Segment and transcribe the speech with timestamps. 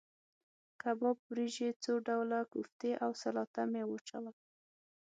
[0.81, 4.25] کباب، وریجې، څو ډوله کوفتې او سلاته مې واچول.